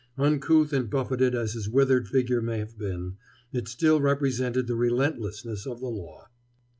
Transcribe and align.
Uncouth 0.17 0.73
and 0.73 0.89
buffeted 0.89 1.35
as 1.35 1.53
his 1.53 1.69
withered 1.69 2.07
figure 2.07 2.41
may 2.41 2.57
have 2.57 2.75
been, 2.75 3.17
it 3.53 3.67
still 3.67 4.01
represented 4.01 4.65
the 4.65 4.73
relentlessness 4.73 5.67
of 5.67 5.79
the 5.79 5.89
Law. 5.91 6.27